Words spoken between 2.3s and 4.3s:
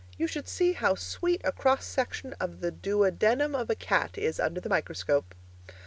of the duodenum of a cat